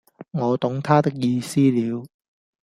[0.31, 2.03] 我懂得他的意思了，